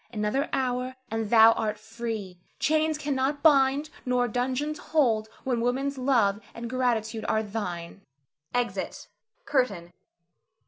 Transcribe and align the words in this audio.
Another 0.11 0.49
hour, 0.51 0.95
and 1.11 1.29
thou 1.29 1.51
art 1.51 1.77
free. 1.77 2.39
Chains 2.57 2.97
cannot 2.97 3.43
bind, 3.43 3.91
nor 4.03 4.27
dungeons 4.27 4.79
hold 4.79 5.29
when 5.43 5.61
woman's 5.61 5.99
love 5.99 6.39
and 6.55 6.67
gratitude 6.67 7.23
are 7.29 7.43
thine. 7.43 8.01
[Exit. 8.51 9.09
CURTAIN. 9.45 9.93